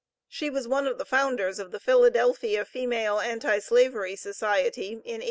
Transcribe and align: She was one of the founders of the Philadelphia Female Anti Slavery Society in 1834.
She 0.27 0.49
was 0.49 0.67
one 0.67 0.87
of 0.87 0.97
the 0.97 1.05
founders 1.05 1.59
of 1.59 1.69
the 1.69 1.79
Philadelphia 1.79 2.65
Female 2.65 3.19
Anti 3.19 3.59
Slavery 3.59 4.15
Society 4.15 4.87
in 4.87 4.95
1834. 4.95 5.19